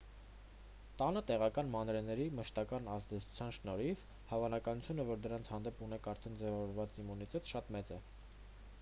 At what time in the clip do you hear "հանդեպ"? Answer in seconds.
5.57-5.87